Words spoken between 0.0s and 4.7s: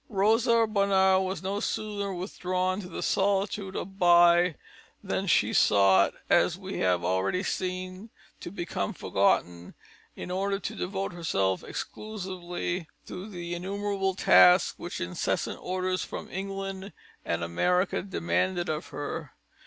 Rosa Bonheur had no sooner withdrawn to the solitude of By